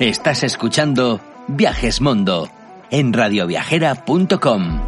[0.00, 2.48] Estás escuchando Viajes Mundo
[2.88, 4.80] en radioviajera.com.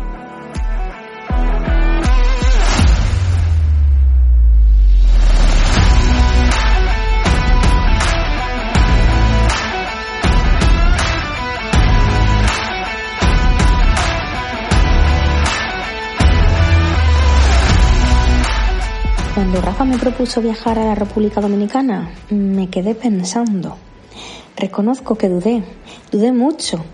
[19.34, 23.89] Cuando Rafa me propuso viajar a la República Dominicana, me quedé pensando.
[24.60, 25.62] Reconozco que dudé,
[26.12, 26.84] dudé mucho.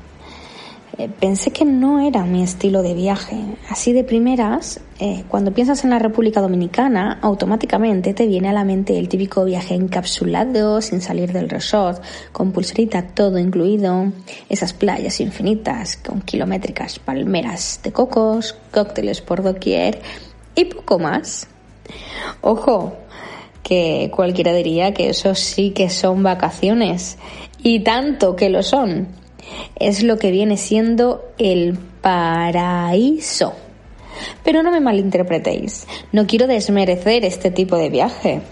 [0.99, 3.37] Eh, pensé que no era mi estilo de viaje.
[3.69, 8.63] Así de primeras, eh, cuando piensas en la República Dominicana, automáticamente te viene a la
[8.63, 14.13] mente el típico viaje encapsulado, sin salir del resort, con pulserita todo incluido,
[14.49, 20.01] esas playas infinitas, con kilométricas palmeras de cocos, cócteles por doquier
[20.55, 21.49] y poco más.
[22.43, 22.93] Ojo,
[23.67, 27.19] que cualquiera diría que eso sí que son vacaciones.
[27.67, 29.09] Y tanto que lo son.
[29.75, 33.55] Es lo que viene siendo el paraíso.
[34.45, 38.43] Pero no me malinterpretéis, no quiero desmerecer este tipo de viaje.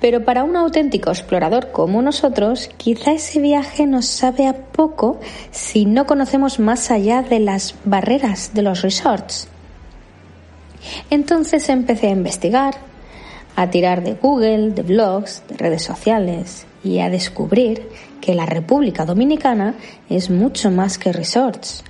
[0.00, 5.18] Pero para un auténtico explorador como nosotros, quizá ese viaje nos sabe a poco
[5.50, 9.48] si no conocemos más allá de las barreras de los resorts.
[11.10, 12.76] Entonces empecé a investigar,
[13.56, 17.88] a tirar de Google, de blogs, de redes sociales y a descubrir
[18.20, 19.74] que la República Dominicana
[20.08, 21.82] es mucho más que resorts.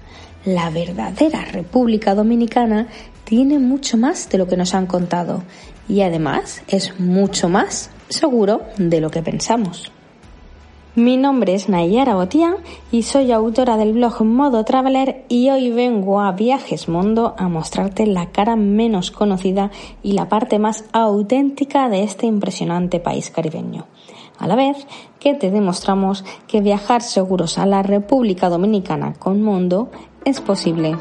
[0.45, 2.89] La verdadera República Dominicana
[3.25, 5.43] tiene mucho más de lo que nos han contado
[5.89, 9.91] y además es mucho más seguro de lo que pensamos.
[10.97, 12.55] Mi nombre es Nayara Botián
[12.93, 18.07] y soy autora del blog Modo Traveler y hoy vengo a Viajes Mundo a mostrarte
[18.07, 19.73] la cara menos conocida
[20.05, 23.87] y la parte más auténtica de este impresionante país caribeño.
[24.39, 24.87] A la vez
[25.21, 29.91] que te demostramos que viajar seguros a la República Dominicana con Mundo
[30.25, 30.97] es posible.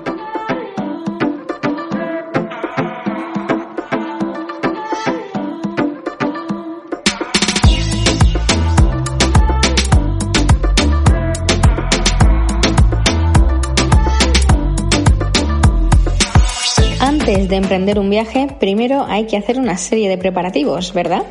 [16.99, 21.23] Antes de emprender un viaje, primero hay que hacer una serie de preparativos, ¿verdad?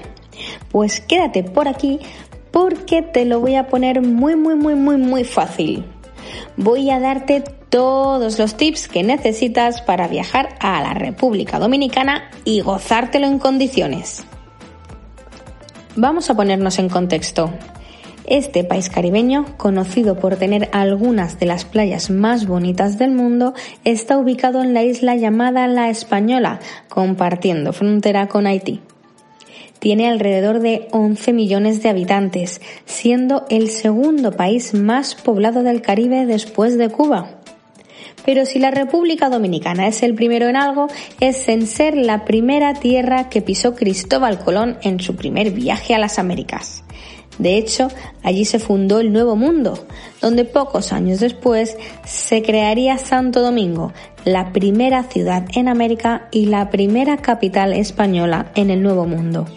[0.72, 2.00] Pues quédate por aquí
[2.50, 5.84] porque te lo voy a poner muy, muy, muy, muy, muy fácil.
[6.56, 12.60] Voy a darte todos los tips que necesitas para viajar a la República Dominicana y
[12.60, 14.25] gozártelo en condiciones.
[15.97, 17.50] Vamos a ponernos en contexto.
[18.27, 23.53] Este país caribeño, conocido por tener algunas de las playas más bonitas del mundo,
[23.84, 28.81] está ubicado en la isla llamada La Española, compartiendo frontera con Haití.
[29.82, 36.25] Tiene alrededor de 11 millones de habitantes, siendo el segundo país más poblado del Caribe
[36.25, 37.41] después de Cuba.
[38.25, 40.87] Pero si la República Dominicana es el primero en algo,
[41.19, 45.98] es en ser la primera tierra que pisó Cristóbal Colón en su primer viaje a
[45.98, 46.84] las Américas.
[47.38, 47.88] De hecho,
[48.22, 49.84] allí se fundó el Nuevo Mundo,
[50.21, 53.92] donde pocos años después se crearía Santo Domingo,
[54.25, 59.48] la primera ciudad en América y la primera capital española en el Nuevo Mundo.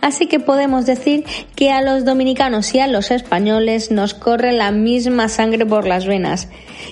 [0.00, 4.70] Así que podemos decir que a los dominicanos y a los españoles nos corre la
[4.70, 6.48] misma sangre por las venas.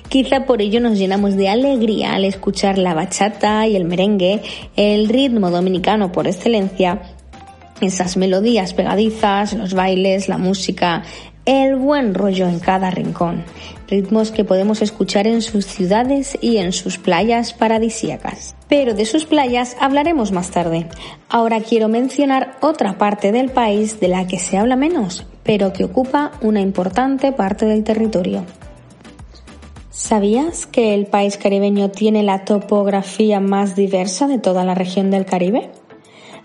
[0.08, 4.42] Quizá por ello nos llenamos de alegría al escuchar la bachata y el merengue,
[4.76, 7.02] el ritmo dominicano por excelencia,
[7.80, 11.02] esas melodías pegadizas, los bailes, la música,
[11.50, 13.42] el buen rollo en cada rincón,
[13.88, 18.54] ritmos que podemos escuchar en sus ciudades y en sus playas paradisíacas.
[18.68, 20.86] Pero de sus playas hablaremos más tarde.
[21.28, 25.82] Ahora quiero mencionar otra parte del país de la que se habla menos, pero que
[25.82, 28.44] ocupa una importante parte del territorio.
[29.90, 35.26] ¿Sabías que el país caribeño tiene la topografía más diversa de toda la región del
[35.26, 35.70] Caribe?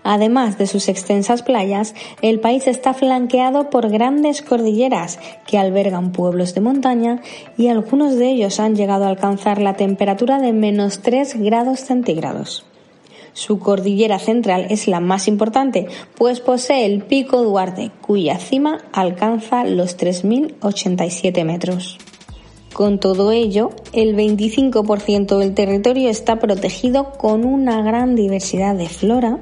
[0.08, 1.92] Además de sus extensas playas,
[2.22, 5.18] el país está flanqueado por grandes cordilleras
[5.48, 7.22] que albergan pueblos de montaña
[7.56, 12.64] y algunos de ellos han llegado a alcanzar la temperatura de menos 3 grados centígrados.
[13.32, 19.64] Su cordillera central es la más importante, pues posee el Pico Duarte, cuya cima alcanza
[19.64, 21.98] los 3.087 metros.
[22.76, 29.38] Con todo ello, el 25% del territorio está protegido con una gran diversidad de flora.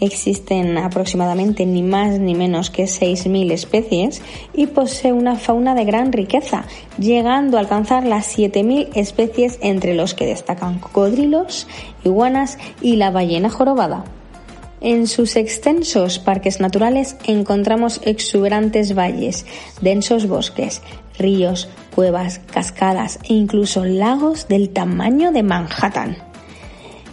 [0.00, 4.20] Existen aproximadamente ni más ni menos que 6.000 especies
[4.52, 6.64] y posee una fauna de gran riqueza,
[6.98, 11.68] llegando a alcanzar las 7.000 especies entre los que destacan cocodrilos,
[12.02, 14.02] iguanas y la ballena jorobada.
[14.80, 19.46] En sus extensos parques naturales encontramos exuberantes valles,
[19.80, 20.82] densos bosques,
[21.16, 26.16] ríos, cuevas, cascadas e incluso lagos del tamaño de Manhattan.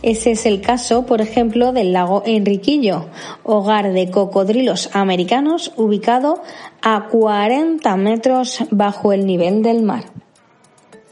[0.02, 3.08] Ese es el caso, por ejemplo, del lago Enriquillo,
[3.44, 6.42] hogar de cocodrilos americanos ubicado
[6.82, 10.06] a 40 metros bajo el nivel del mar.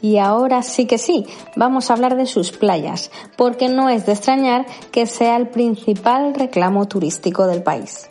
[0.00, 1.26] Y ahora sí que sí,
[1.56, 6.34] vamos a hablar de sus playas, porque no es de extrañar que sea el principal
[6.34, 8.08] reclamo turístico del país.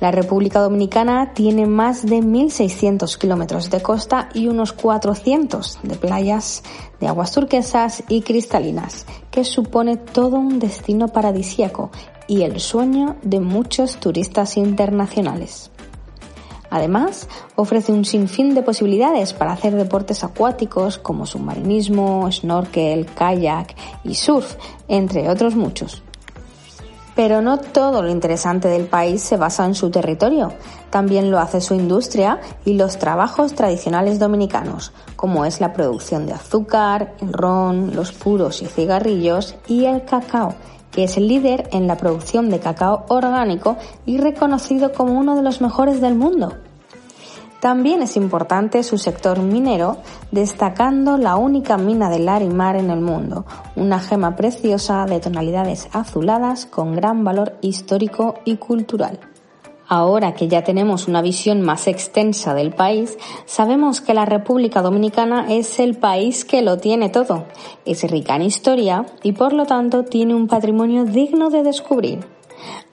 [0.00, 6.62] La República Dominicana tiene más de 1.600 kilómetros de costa y unos 400 de playas
[7.00, 11.90] de aguas turquesas y cristalinas, que supone todo un destino paradisíaco
[12.28, 15.72] y el sueño de muchos turistas internacionales.
[16.70, 23.74] Además, ofrece un sinfín de posibilidades para hacer deportes acuáticos como submarinismo, snorkel, kayak
[24.04, 24.56] y surf,
[24.86, 26.02] entre otros muchos.
[27.18, 30.52] Pero no todo lo interesante del país se basa en su territorio,
[30.88, 36.34] también lo hace su industria y los trabajos tradicionales dominicanos, como es la producción de
[36.34, 40.54] azúcar, el ron, los puros y cigarrillos y el cacao,
[40.92, 43.76] que es el líder en la producción de cacao orgánico
[44.06, 46.54] y reconocido como uno de los mejores del mundo.
[47.60, 49.96] También es importante su sector minero,
[50.30, 56.66] destacando la única mina de Larimar en el mundo, una gema preciosa de tonalidades azuladas
[56.66, 59.18] con gran valor histórico y cultural.
[59.90, 63.16] Ahora que ya tenemos una visión más extensa del país,
[63.46, 67.46] sabemos que la República Dominicana es el país que lo tiene todo.
[67.86, 72.37] Es rica en historia y por lo tanto tiene un patrimonio digno de descubrir.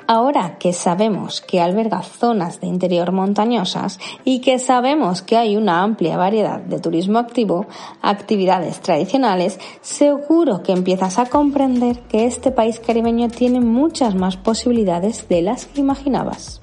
[0.07, 5.81] Ahora que sabemos que alberga zonas de interior montañosas y que sabemos que hay una
[5.81, 7.65] amplia variedad de turismo activo,
[8.01, 15.27] actividades tradicionales, seguro que empiezas a comprender que este país caribeño tiene muchas más posibilidades
[15.27, 16.61] de las que imaginabas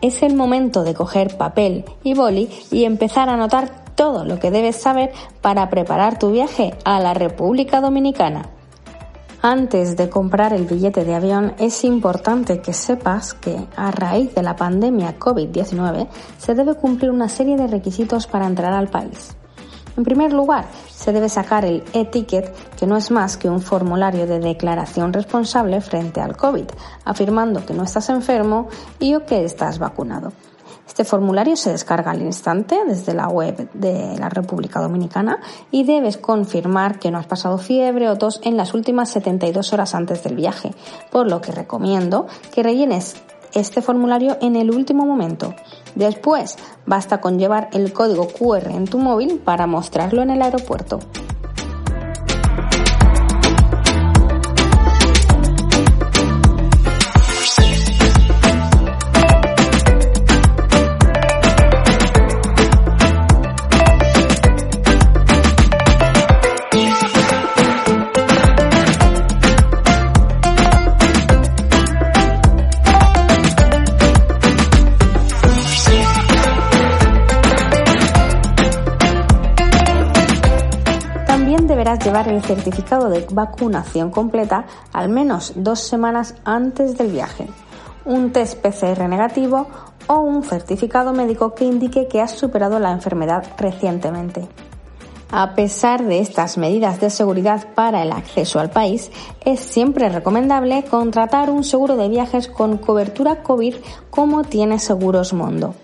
[0.00, 4.50] es el momento de coger papel y boli y empezar a anotar todo lo que
[4.50, 5.12] debes saber
[5.42, 8.48] para preparar tu viaje a la República Dominicana.
[9.42, 14.42] Antes de comprar el billete de avión es importante que sepas que a raíz de
[14.42, 19.34] la pandemia COVID-19 se debe cumplir una serie de requisitos para entrar al país.
[19.96, 24.26] En primer lugar, se debe sacar el e-ticket, que no es más que un formulario
[24.26, 26.66] de declaración responsable frente al COVID,
[27.06, 30.32] afirmando que no estás enfermo y o que estás vacunado.
[30.90, 35.38] Este formulario se descarga al instante desde la web de la República Dominicana
[35.70, 39.94] y debes confirmar que no has pasado fiebre o tos en las últimas 72 horas
[39.94, 40.72] antes del viaje,
[41.12, 43.14] por lo que recomiendo que rellenes
[43.54, 45.54] este formulario en el último momento.
[45.94, 46.56] Después,
[46.86, 50.98] basta con llevar el código QR en tu móvil para mostrarlo en el aeropuerto.
[81.98, 87.48] Llevar el certificado de vacunación completa al menos dos semanas antes del viaje,
[88.04, 89.66] un test PCR negativo
[90.06, 94.48] o un certificado médico que indique que has superado la enfermedad recientemente.
[95.32, 99.12] A pesar de estas medidas de seguridad para el acceso al país,
[99.44, 103.76] es siempre recomendable contratar un seguro de viajes con cobertura COVID
[104.10, 105.74] como tiene Seguros Mundo.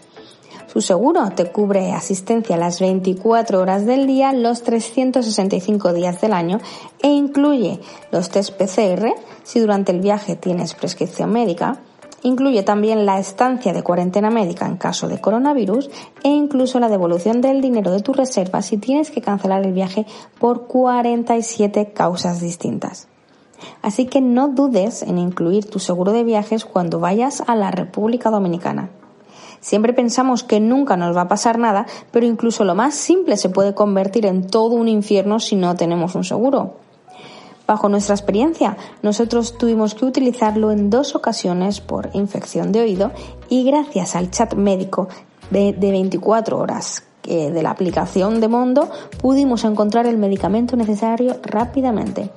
[0.76, 6.60] Su seguro te cubre asistencia las 24 horas del día, los 365 días del año
[7.02, 7.80] e incluye
[8.12, 11.80] los test PCR si durante el viaje tienes prescripción médica,
[12.22, 15.88] Incluye también la estancia de cuarentena médica en caso de coronavirus
[16.22, 20.04] e incluso la devolución del dinero de tu reserva si tienes que cancelar el viaje
[20.38, 23.08] por 47 causas distintas.
[23.80, 28.28] Así que no dudes en incluir tu seguro de viajes cuando vayas a la República
[28.28, 28.90] Dominicana.
[29.66, 33.48] Siempre pensamos que nunca nos va a pasar nada, pero incluso lo más simple se
[33.48, 36.74] puede convertir en todo un infierno si no tenemos un seguro.
[37.66, 43.10] Bajo nuestra experiencia, nosotros tuvimos que utilizarlo en dos ocasiones por infección de oído
[43.48, 45.08] y gracias al chat médico
[45.50, 48.88] de, 24 horas de la aplicación de Mondo
[49.20, 52.30] pudimos encontrar el medicamento necesario rápidamente.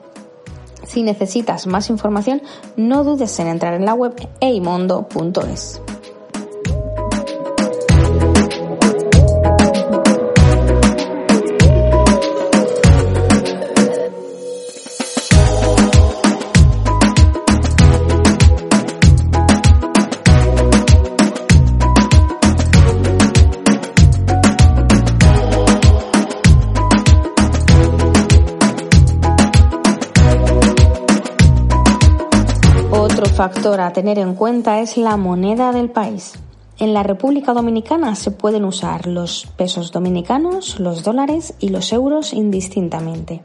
[0.83, 2.41] Si necesitas más información,
[2.75, 5.79] no dudes en entrar en la web eimondo.es.
[33.39, 36.33] factor a tener en cuenta es la moneda del país.
[36.77, 42.33] En la República Dominicana se pueden usar los pesos dominicanos, los dólares y los euros
[42.33, 43.41] indistintamente.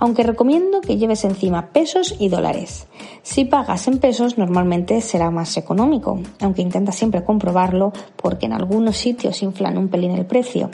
[0.00, 2.88] Aunque recomiendo que lleves encima pesos y dólares.
[3.22, 8.96] Si pagas en pesos normalmente será más económico, aunque intenta siempre comprobarlo porque en algunos
[8.96, 10.68] sitios inflan un pelín el precio.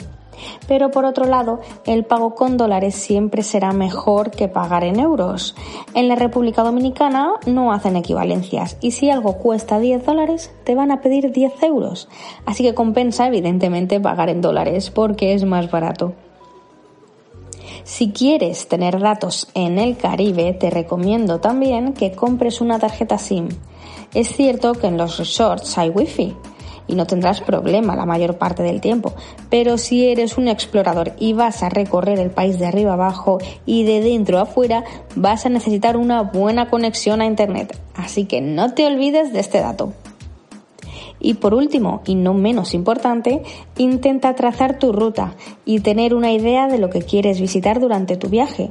[0.67, 5.55] Pero por otro lado, el pago con dólares siempre será mejor que pagar en euros.
[5.93, 10.91] En la República Dominicana no hacen equivalencias y si algo cuesta 10 dólares, te van
[10.91, 12.09] a pedir 10 euros.
[12.45, 16.13] Así que compensa evidentemente pagar en dólares porque es más barato.
[17.83, 23.49] Si quieres tener datos en el Caribe, te recomiendo también que compres una tarjeta SIM.
[24.13, 26.35] Es cierto que en los resorts hay wifi,
[26.89, 29.13] y no tendrás problema la mayor parte del tiempo.
[29.49, 33.83] Pero si eres un explorador y vas a recorrer el país de arriba abajo y
[33.83, 34.83] de dentro afuera,
[35.15, 37.79] vas a necesitar una buena conexión a Internet.
[37.95, 39.93] Así que no te olvides de este dato.
[41.19, 43.43] Y por último, y no menos importante,
[43.77, 48.29] intenta trazar tu ruta y tener una idea de lo que quieres visitar durante tu
[48.29, 48.69] viaje.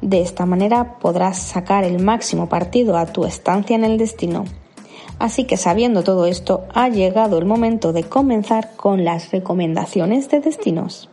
[0.00, 4.44] De esta manera podrás sacar el máximo partido a tu estancia en el destino.
[5.18, 10.40] Así que sabiendo todo esto, ha llegado el momento de comenzar con las recomendaciones de
[10.40, 11.08] destinos.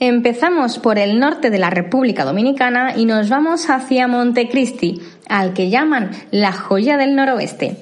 [0.00, 5.70] Empezamos por el norte de la República Dominicana y nos vamos hacia Montecristi, al que
[5.70, 7.78] llaman la joya del noroeste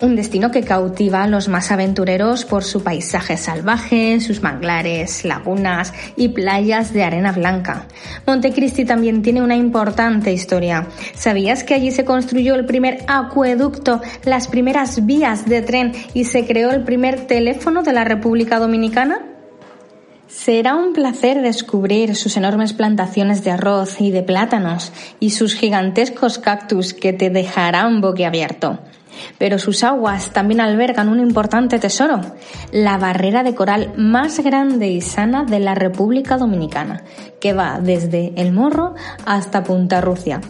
[0.00, 5.92] un destino que cautiva a los más aventureros por su paisaje salvaje, sus manglares, lagunas
[6.16, 7.86] y playas de arena blanca.
[8.26, 10.86] Montecristi también tiene una importante historia.
[11.14, 16.46] ¿Sabías que allí se construyó el primer acueducto, las primeras vías de tren y se
[16.46, 19.26] creó el primer teléfono de la República Dominicana?
[20.28, 26.38] Será un placer descubrir sus enormes plantaciones de arroz y de plátanos y sus gigantescos
[26.38, 28.78] cactus que te dejarán boquiabierto
[29.38, 32.20] pero sus aguas también albergan un importante tesoro,
[32.72, 37.04] la barrera de coral más grande y sana de la República Dominicana,
[37.40, 40.40] que va desde El Morro hasta Punta Rucia.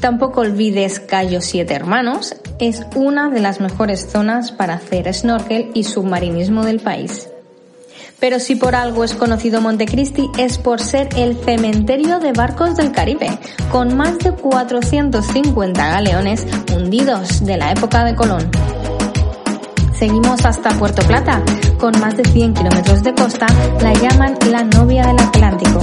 [0.00, 5.84] Tampoco olvides Cayo Siete Hermanos, es una de las mejores zonas para hacer snorkel y
[5.84, 7.28] submarinismo del país.
[8.20, 12.90] Pero si por algo es conocido Montecristi es por ser el cementerio de barcos del
[12.90, 13.38] Caribe,
[13.70, 18.50] con más de 450 galeones hundidos de la época de Colón.
[19.98, 21.42] Seguimos hasta Puerto Plata.
[21.76, 23.46] Con más de 100 kilómetros de costa,
[23.80, 25.80] la llaman la novia del Atlántico.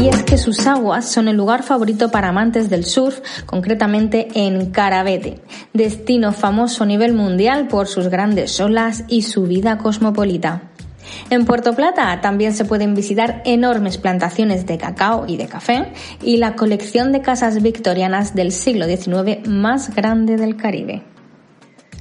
[0.00, 4.70] Y es que sus aguas son el lugar favorito para amantes del surf, concretamente en
[4.70, 5.42] Carabete,
[5.74, 10.70] destino famoso a nivel mundial por sus grandes olas y su vida cosmopolita.
[11.30, 16.38] En Puerto Plata también se pueden visitar enormes plantaciones de cacao y de café y
[16.38, 21.02] la colección de casas victorianas del siglo XIX más grande del Caribe.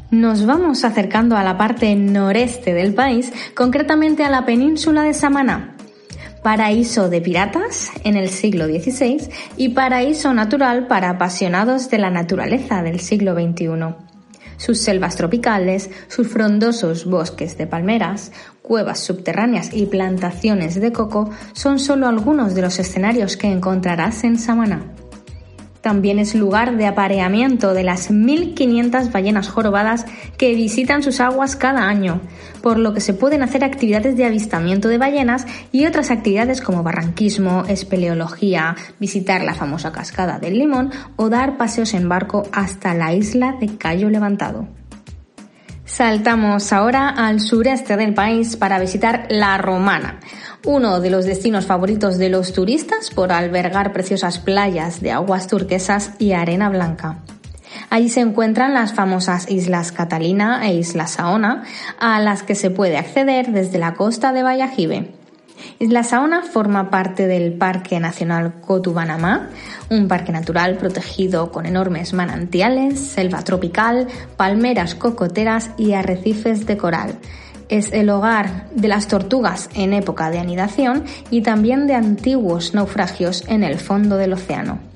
[0.10, 5.76] Nos vamos acercando a la parte noreste del país, concretamente a la península de Samaná,
[6.42, 12.82] paraíso de piratas en el siglo XVI y paraíso natural para apasionados de la naturaleza
[12.84, 14.07] del siglo XXI
[14.58, 21.80] sus selvas tropicales, sus frondosos bosques de palmeras, cuevas subterráneas y plantaciones de coco son
[21.80, 24.97] solo algunos de los escenarios que encontrarás en Samaná.
[25.82, 30.06] También es lugar de apareamiento de las 1.500 ballenas jorobadas
[30.38, 32.22] que visitan sus aguas cada año,
[32.62, 36.84] por lo que se pueden hacer actividades de avistamiento de ballenas y otras actividades como
[36.84, 43.14] barranquismo, espeleología, visitar la famosa cascada del Limón o dar paseos en barco hasta la
[43.14, 44.77] isla de Cayo Levantado.
[45.88, 50.20] Saltamos ahora al sureste del país para visitar La Romana,
[50.66, 56.12] uno de los destinos favoritos de los turistas por albergar preciosas playas de aguas turquesas
[56.20, 57.20] y arena blanca.
[57.90, 61.64] Allí se encuentran las famosas Islas Catalina e Isla Saona,
[62.00, 65.17] a las que se puede acceder desde la costa de Vallajibe.
[65.80, 69.50] Isla Saona forma parte del Parque Nacional Cotubanamá,
[69.90, 77.16] un parque natural protegido con enormes manantiales, selva tropical, palmeras cocoteras y arrecifes de coral.
[77.70, 83.44] Es el hogar de las tortugas en época de anidación y también de antiguos naufragios
[83.48, 84.87] en el fondo del océano.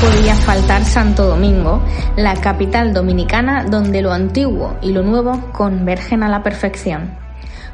[0.00, 1.82] Podía faltar Santo Domingo,
[2.16, 7.14] la capital dominicana donde lo antiguo y lo nuevo convergen a la perfección.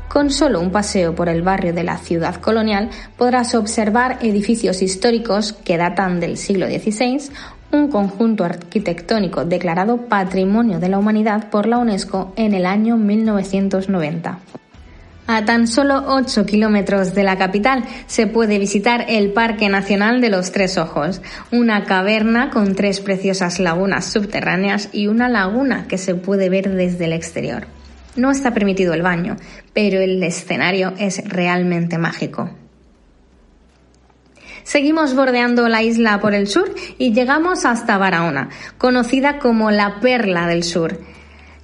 [0.09, 5.53] Con solo un paseo por el barrio de la ciudad colonial podrás observar edificios históricos
[5.53, 7.31] que datan del siglo XVI,
[7.73, 14.39] un conjunto arquitectónico declarado Patrimonio de la Humanidad por la UNESCO en el año 1990.
[15.33, 20.29] A tan solo 8 kilómetros de la capital se puede visitar el Parque Nacional de
[20.29, 21.23] los Tres Ojos,
[21.53, 27.05] una caverna con tres preciosas lagunas subterráneas y una laguna que se puede ver desde
[27.05, 27.69] el exterior.
[28.17, 29.37] No está permitido el baño,
[29.73, 32.51] pero el escenario es realmente mágico.
[34.65, 40.49] Seguimos bordeando la isla por el sur y llegamos hasta Barahona, conocida como la Perla
[40.49, 40.99] del Sur.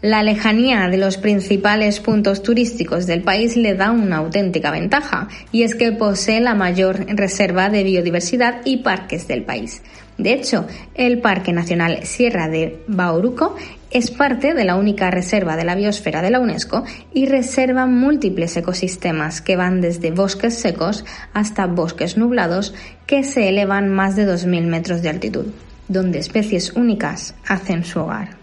[0.07, 5.65] La lejanía de los principales puntos turísticos del país le da una auténtica ventaja, y
[5.65, 9.83] es que posee la mayor reserva de biodiversidad y parques del país.
[10.17, 13.57] De hecho, el Parque Nacional Sierra de Bauruco
[13.91, 18.57] es parte de la única reserva de la biosfera de la UNESCO y reserva múltiples
[18.57, 22.75] ecosistemas que van desde bosques secos hasta bosques nublados
[23.07, 25.47] que se elevan más de 2.000 metros de altitud,
[25.89, 28.36] donde especies únicas hacen su hogar.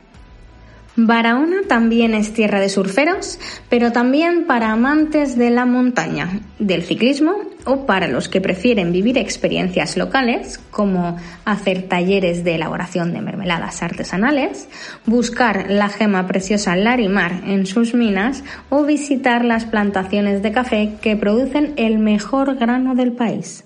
[0.96, 7.34] Barahona también es tierra de surferos, pero también para amantes de la montaña, del ciclismo
[7.66, 13.82] o para los que prefieren vivir experiencias locales, como hacer talleres de elaboración de mermeladas
[13.82, 14.70] artesanales,
[15.08, 21.16] buscar la gema preciosa Larimar en sus minas o visitar las plantaciones de café que
[21.16, 23.64] producen el mejor grano del país.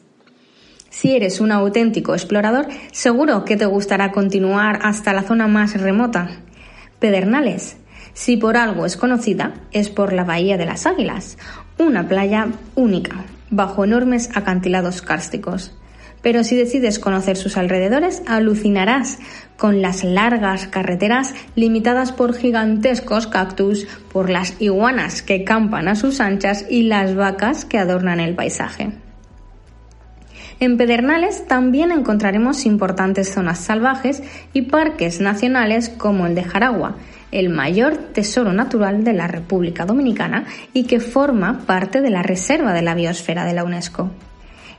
[0.90, 6.30] Si eres un auténtico explorador, seguro que te gustará continuar hasta la zona más remota,
[7.00, 7.78] Pedernales.
[8.14, 11.38] Si por algo es conocida, es por la Bahía de las Águilas,
[11.78, 15.74] una playa única, bajo enormes acantilados cársticos.
[16.24, 19.20] Pero si decides conocer sus alrededores, alucinarás
[19.56, 26.20] con las largas carreteras limitadas por gigantescos cactus, por las iguanas que campan a sus
[26.20, 28.92] anchas y las vacas que adornan el paisaje.
[30.60, 36.96] En Pedernales también encontraremos importantes zonas salvajes y parques nacionales como el de Jaragua,
[37.32, 42.74] el mayor tesoro natural de la República Dominicana y que forma parte de la Reserva
[42.74, 44.10] de la Biosfera de la UNESCO.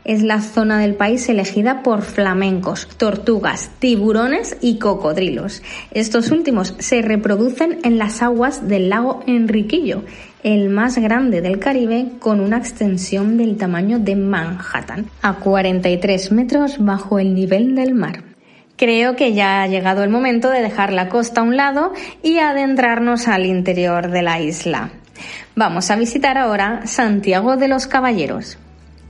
[0.08, 5.62] Es la zona del país elegida por flamencos, tortugas, tiburones y cocodrilos.
[5.90, 10.04] Estos últimos se reproducen en las aguas del lago Enriquillo
[10.42, 16.76] el más grande del Caribe con una extensión del tamaño de Manhattan, a 43 metros
[16.78, 18.22] bajo el nivel del mar.
[18.76, 21.92] Creo que ya ha llegado el momento de dejar la costa a un lado
[22.22, 24.90] y adentrarnos al interior de la isla.
[25.54, 28.56] Vamos a visitar ahora Santiago de los Caballeros.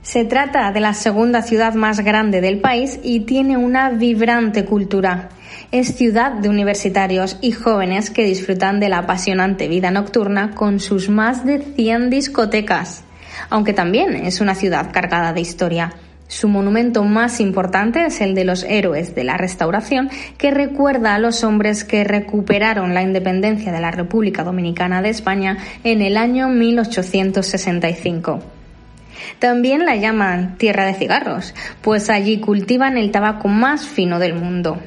[0.01, 5.29] Se trata de la segunda ciudad más grande del país y tiene una vibrante cultura
[5.71, 11.09] es ciudad de universitarios y jóvenes que disfrutan de la apasionante vida nocturna con sus
[11.09, 13.03] más de 100 discotecas,
[13.49, 15.93] aunque también es una ciudad cargada de historia.
[16.27, 21.19] Su monumento más importante es el de los héroes de la Restauración, que recuerda a
[21.19, 26.49] los hombres que recuperaron la independencia de la República Dominicana de España en el año
[26.49, 28.58] 1865.
[29.39, 34.79] También la llaman tierra de cigarros, pues allí cultivan el tabaco más fino del mundo.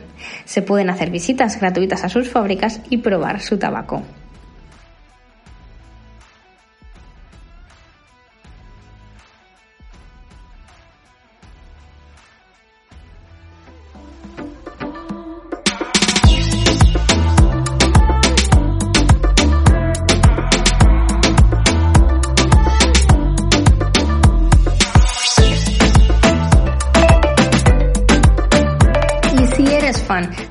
[0.44, 4.02] Se pueden hacer visitas gratuitas a sus fábricas y probar su tabaco.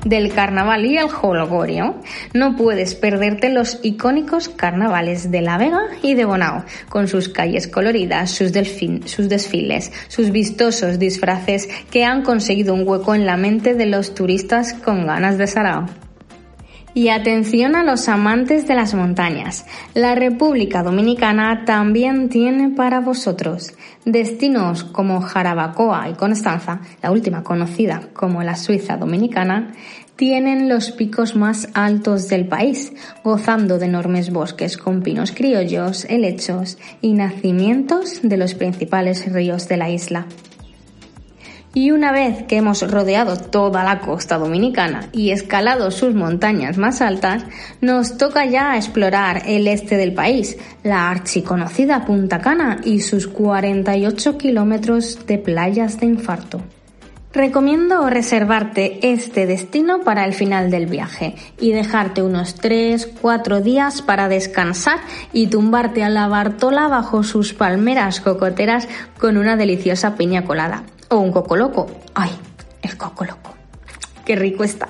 [0.04, 1.96] Del carnaval y el jolgorio,
[2.34, 7.68] no puedes perderte los icónicos carnavales de La Vega y de Bonao, con sus calles
[7.68, 8.52] coloridas, sus,
[9.06, 14.14] sus desfiles, sus vistosos disfraces que han conseguido un hueco en la mente de los
[14.14, 16.01] turistas con ganas de sarao.
[16.94, 19.64] Y atención a los amantes de las montañas.
[19.94, 23.72] La República Dominicana también tiene para vosotros
[24.04, 29.72] destinos como Jarabacoa y Constanza, la última conocida como la Suiza Dominicana,
[30.16, 32.92] tienen los picos más altos del país,
[33.24, 39.76] gozando de enormes bosques con pinos criollos, helechos y nacimientos de los principales ríos de
[39.76, 40.26] la isla.
[41.74, 47.00] Y una vez que hemos rodeado toda la costa dominicana y escalado sus montañas más
[47.00, 47.44] altas,
[47.80, 54.36] nos toca ya explorar el este del país, la archiconocida Punta Cana y sus 48
[54.36, 56.60] kilómetros de playas de infarto.
[57.32, 64.28] Recomiendo reservarte este destino para el final del viaje y dejarte unos 3-4 días para
[64.28, 64.98] descansar
[65.32, 68.86] y tumbarte a la Bartola bajo sus palmeras cocoteras
[69.18, 70.84] con una deliciosa piña colada
[71.16, 71.86] o un coco loco.
[72.14, 72.30] ¡Ay,
[72.82, 73.54] el coco loco!
[74.24, 74.88] ¡Qué rico está!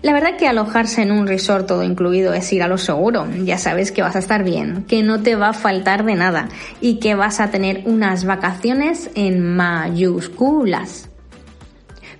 [0.00, 3.26] La verdad que alojarse en un resort todo incluido es ir a lo seguro.
[3.44, 6.48] Ya sabes que vas a estar bien, que no te va a faltar de nada
[6.80, 11.08] y que vas a tener unas vacaciones en mayúsculas.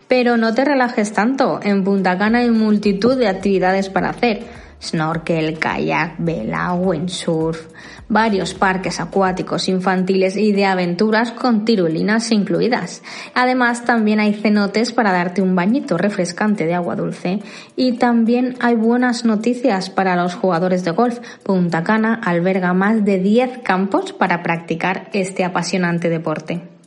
[0.09, 4.44] Pero no te relajes tanto, en Punta Cana hay multitud de actividades para hacer.
[4.83, 7.66] Snorkel, kayak, vela, windsurf,
[8.09, 13.03] varios parques acuáticos infantiles y de aventuras con tirolinas incluidas.
[13.35, 17.40] Además, también hay cenotes para darte un bañito refrescante de agua dulce.
[17.77, 21.18] Y también hay buenas noticias para los jugadores de golf.
[21.42, 26.77] Punta Cana alberga más de 10 campos para practicar este apasionante deporte.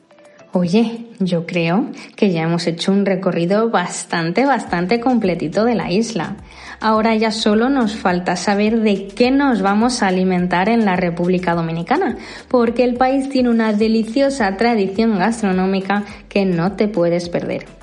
[0.54, 6.36] Oye, yo creo que ya hemos hecho un recorrido bastante, bastante completito de la isla.
[6.82, 11.56] Ahora ya solo nos falta saber de qué nos vamos a alimentar en la República
[11.56, 12.18] Dominicana,
[12.50, 17.81] porque el país tiene una deliciosa tradición gastronómica que no te puedes perder.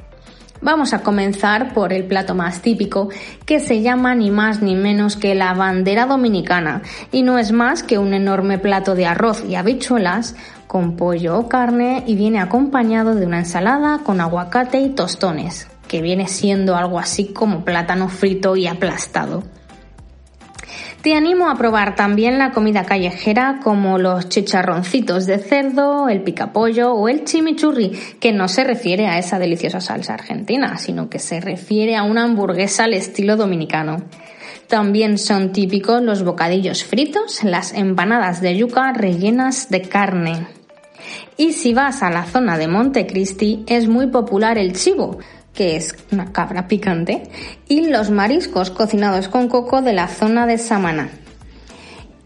[0.60, 3.08] Vamos a comenzar por el plato más típico,
[3.46, 7.82] que se llama ni más ni menos que la bandera dominicana, y no es más
[7.82, 10.34] que un enorme plato de arroz y habichuelas
[10.66, 16.02] con pollo o carne y viene acompañado de una ensalada con aguacate y tostones, que
[16.02, 19.42] viene siendo algo así como plátano frito y aplastado.
[21.02, 26.92] Te animo a probar también la comida callejera como los chicharroncitos de cerdo, el picapollo
[26.92, 31.40] o el chimichurri, que no se refiere a esa deliciosa salsa argentina, sino que se
[31.40, 34.02] refiere a una hamburguesa al estilo dominicano.
[34.66, 40.48] También son típicos los bocadillos fritos, las empanadas de yuca rellenas de carne.
[41.36, 45.18] Y si vas a la zona de Montecristi es muy popular el chivo,
[45.58, 47.24] que es una cabra picante,
[47.66, 51.08] y los mariscos cocinados con coco de la zona de Samana.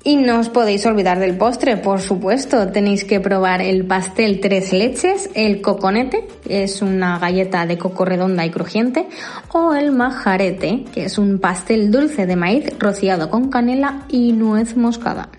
[0.04, 2.68] Y no os podéis olvidar del postre, por supuesto.
[2.68, 8.04] Tenéis que probar el pastel tres leches, el coconete, que es una galleta de coco
[8.04, 9.08] redonda y crujiente,
[9.50, 14.76] o el majarete, que es un pastel dulce de maíz rociado con canela y nuez
[14.76, 15.30] moscada.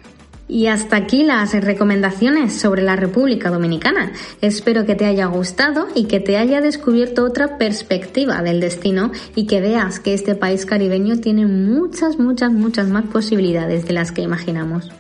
[0.54, 4.12] Y hasta aquí las recomendaciones sobre la República Dominicana.
[4.40, 9.48] Espero que te haya gustado y que te haya descubierto otra perspectiva del destino y
[9.48, 14.22] que veas que este país caribeño tiene muchas, muchas, muchas más posibilidades de las que
[14.22, 14.92] imaginamos.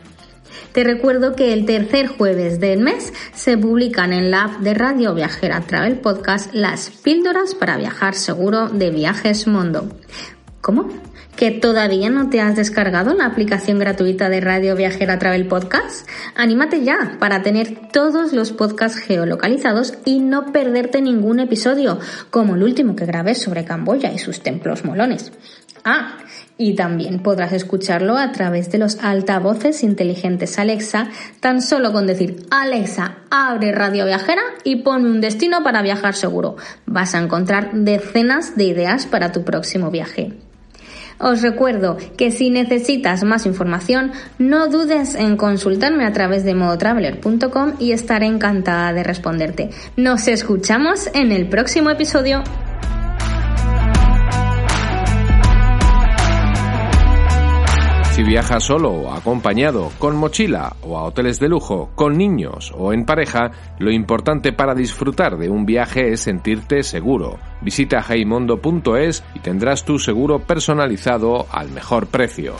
[0.71, 5.13] Te recuerdo que el tercer jueves del mes se publican en la app de Radio
[5.13, 9.87] Viajera Travel Podcast las píldoras para viajar seguro de Viajes Mundo.
[10.61, 10.89] ¿Cómo?
[11.35, 16.07] ¿Que todavía no te has descargado la aplicación gratuita de Radio Viajera Travel Podcast?
[16.35, 22.61] Anímate ya para tener todos los podcasts geolocalizados y no perderte ningún episodio, como el
[22.61, 25.31] último que grabé sobre Camboya y sus templos molones.
[25.83, 26.19] Ah,
[26.57, 32.45] y también podrás escucharlo a través de los altavoces inteligentes Alexa, tan solo con decir
[32.51, 36.57] Alexa, abre Radio Viajera y ponme un destino para viajar seguro.
[36.85, 40.42] Vas a encontrar decenas de ideas para tu próximo viaje.
[41.19, 47.73] Os recuerdo que si necesitas más información, no dudes en consultarme a través de modotraveler.com
[47.79, 49.69] y estaré encantada de responderte.
[49.95, 52.43] Nos escuchamos en el próximo episodio.
[58.23, 62.93] Si viajas solo o acompañado, con mochila o a hoteles de lujo, con niños o
[62.93, 67.37] en pareja, lo importante para disfrutar de un viaje es sentirte seguro.
[67.61, 72.53] Visita heimondo.es y tendrás tu seguro personalizado al mejor precio.